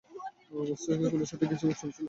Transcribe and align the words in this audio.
মস্তকের 0.61 1.09
খুলির 1.11 1.29
সাথেও 1.31 1.49
কিছু 1.51 1.63
চুল 1.63 1.73
ছিল। 1.79 1.89